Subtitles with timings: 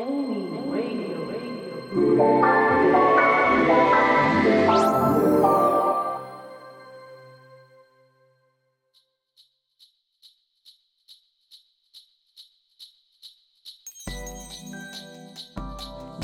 [0.00, 0.06] リ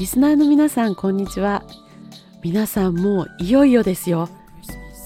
[0.07, 1.63] スナーの皆さんこんにちは。
[2.43, 4.31] 皆さんもういよいよですよ。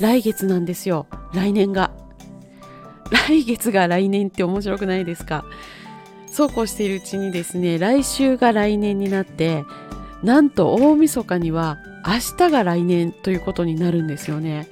[0.00, 1.08] 来月なんですよ。
[1.34, 1.90] 来年が。
[3.10, 5.44] 来月が来年って面白くないですか？
[6.30, 9.64] そうこうしているうちにですね来週が来年になって
[10.22, 14.68] なんと大晦日には明日が来年ということになるんですよね。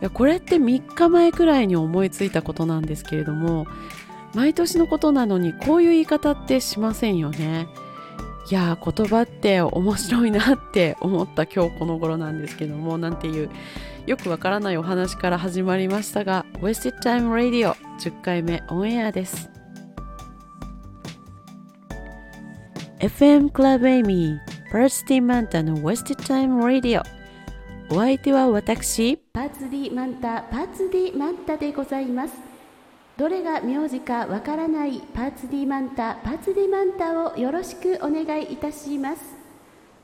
[0.00, 3.66] いやこれって3日前くらいに思いついたことなんですけれども
[4.34, 7.66] 毎年のことなのにこういう言い方ってしませんよね。
[8.50, 13.50] いやー言葉って面白いなって思った今日この頃なんですけどもなんていう
[14.06, 19.55] よくわからないお話から始まりましたが Wasted Time Radio 10回目オンエアです。
[23.06, 24.40] FM Club Amy
[24.72, 27.04] パースティマンタの Wasted Time Radio
[27.88, 29.16] お相手は私。
[29.32, 32.34] パーツディマンタパーツディマンタでございます。
[33.16, 39.36] どれが名字かわからないパーツディマンタパーツディマンタをよろしくお願いいたします。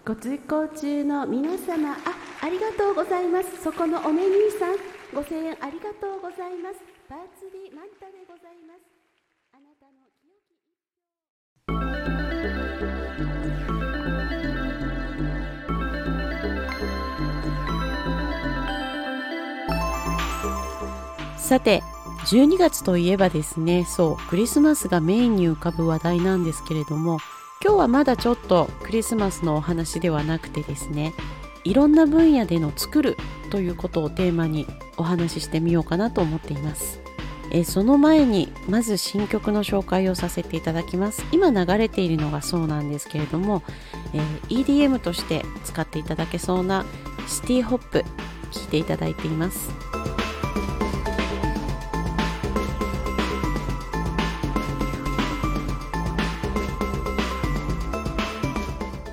[0.06, 1.96] ご通行中の皆様あ
[2.40, 3.64] ありがとうございます。
[3.64, 4.76] そこのおね兄さん
[5.12, 6.78] ご声援ありがとうございます。
[7.08, 8.91] パーツディマンタでございます。
[21.52, 21.82] さて
[22.30, 27.18] 12月といえばですねそうクリスマスがメインに浮かぶ話題なんですけれども
[27.62, 31.12] 今日はまだちょっとクリスマスのお話ではなくてですね
[31.64, 33.18] いろんな分野での作る
[33.50, 37.00] ということをテーマにお話ししてみようかなと思っています。
[37.50, 41.22] えその前にまず新曲の紹介をさせていただきます。
[41.32, 43.62] 今流れているのがそうなんですけれども、
[44.14, 46.86] えー EDM として使っていただけそうな
[47.28, 48.04] シティホップ
[48.52, 49.91] 聴いていただいています。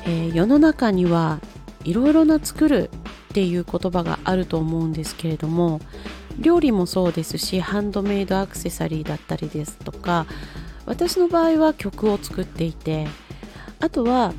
[0.10, 1.40] えー世の中には
[1.84, 2.90] いろいろな作る
[3.30, 5.80] っていう言葉があると思うんですけれども
[6.40, 10.26] 料理もそうですしハンドメイドアクセサリーだったりですとか
[10.88, 13.08] 私の場合は曲を作っていて
[13.80, 14.34] あとは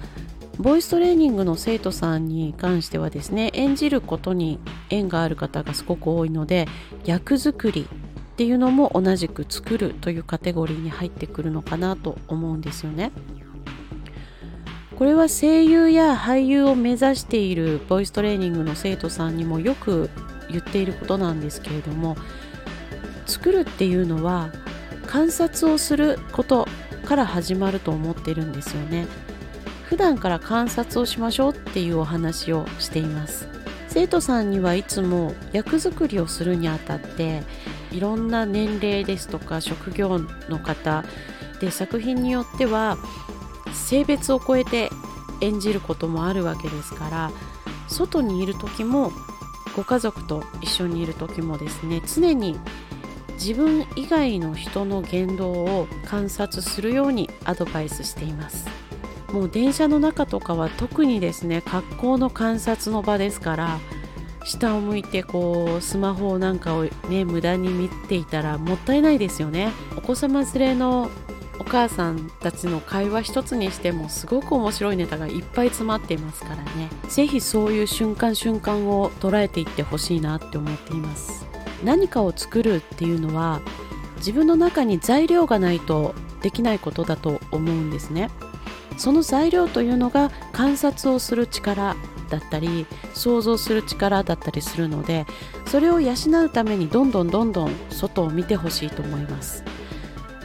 [0.59, 4.59] ボイストレーニングの生徒さんに関してはですね演じることに
[4.91, 6.67] 縁がある方がすごく多いので
[7.05, 13.13] 役作りっていうのも同じく作るというカテゴリーに入ってくるのかなと思うんですよね。
[15.01, 20.11] これは声優や俳優を目指しているボイストレーニングの生徒さんにもよく
[20.51, 22.19] 言っていることなんですけれども
[23.25, 24.51] 作るっていうのは
[25.07, 26.69] 観察をすること
[27.07, 29.07] から始まると思ってるんですよね。
[29.85, 33.49] 普段から観察をしましょうっていうお話をしています。
[33.89, 37.43] 生徒さんにはいつも役作りをするにあたって
[37.91, 40.19] いろんな年齢ですとか職業
[40.51, 41.05] の方
[41.59, 42.99] で作品によっては
[43.73, 44.91] 性別を超えて
[45.41, 47.31] 演じることもあるわけですから
[47.89, 49.13] 外にいる時も
[49.77, 52.59] ご家族と一緒にいる時もですね常に
[53.35, 58.67] 自分以外の人の言動を観察するようにアドバイスしています。
[59.33, 63.79] もう電車の中とかは特にですね格好の観察の場ですから
[64.45, 69.71] 下を向いてこうスマホなんかをね無駄に見ていたらもったいないですよね。
[69.97, 71.11] お子様連れの
[71.61, 76.89] お母さんたちの会話一つにしてもすごく面白いネタがいっぱい詰まっていますからね。
[77.09, 81.47] 是非そういう瞬間瞬間を捉えていってほしいなって思っています。
[81.85, 83.61] 何かを作るっていうのは
[84.17, 88.31] 自分の中に材料がないとできないことだと思うんですね。
[88.97, 91.95] その材料というのが観察をする力
[92.31, 95.27] だったり想像する力だったりするので
[95.67, 96.13] それを養
[96.45, 99.63] うためにどんどんどんどん外を見てほしいと思います。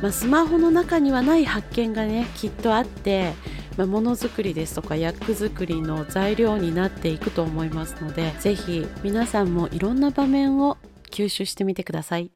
[0.02, 3.34] まあ、スマホの中にはない発見がねきっとあって、
[3.78, 10.78] ものづくりですとか役作りの材料になっていくと思いますので是非皆さんもいろんな場面を
[11.12, 12.32] 吸収してみてください。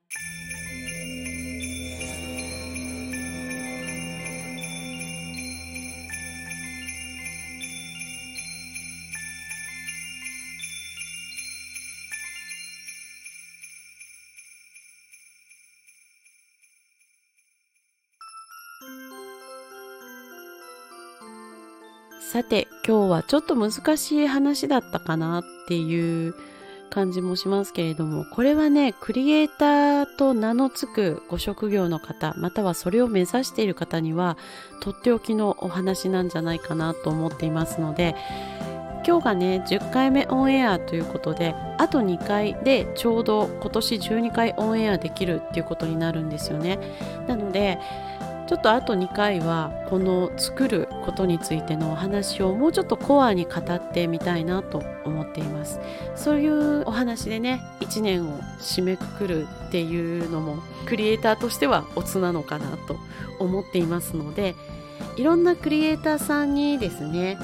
[22.31, 26.35] さて今日はちょっと難しい話だったかなっていう
[26.91, 34.37] 感じもしますけれども、これはね、クリエイターと名の付くご職業の方、またはそれを目指している方には、
[34.79, 38.15] とっておきのお話なんじゃないかなと思っていますので、
[39.07, 46.77] 今日がね10回目オンエアということであと2回でちょうど今年12回オンエアできるっていうことになるんですよね。
[47.27, 47.79] なので
[48.49, 55.79] ちょっとあと2回はこの作ることについてのお話をもうちょっとコアに語ってみたいなと思っています。
[56.15, 62.97] そういうお話でね1年を締めくくるっていうのもクリエイターとしてはオツなのかなと
[63.37, 64.55] 思っていますので
[65.15, 67.37] いろんなクリエイターさんにですね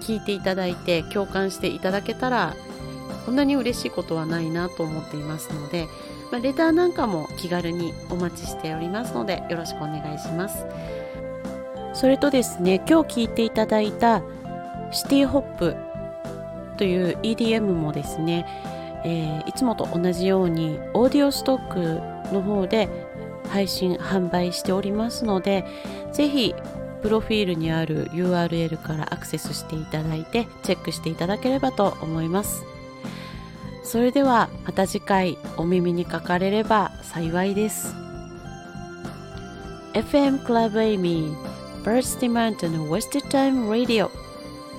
[0.00, 2.56] 聞いていただいて共感していただけたら
[3.26, 5.86] こんなに嬉しいことはないなと思っていますので、
[6.30, 10.66] まあ、レターなんかも気軽にお待ちしておりますのでよろしくお願いします。
[11.94, 14.22] それとですね今日聞いていただいた
[14.92, 15.76] シティホップ
[16.76, 18.46] という EDM もですね、
[19.04, 22.88] えー、いつもと同じようにオーディオストックの方で
[23.48, 25.64] 配信販売しておりますので
[26.12, 26.54] ぜひ
[27.02, 32.77] プロフィールにある URL からアクセスしていただいてチェックしていただければと思います。
[33.82, 37.94] それではまた次回お耳にかかれれば幸いです
[39.94, 41.34] FM Club Amy
[41.84, 44.10] Bursty Mountain Wasted Time Radio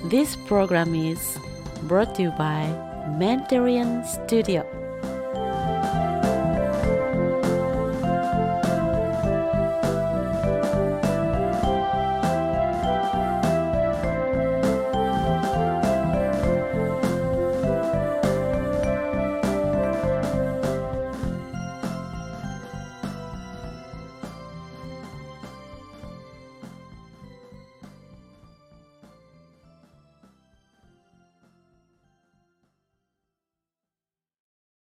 [0.10, 1.40] This program is
[1.88, 2.68] brought to you by
[3.18, 4.64] Mentorian Studio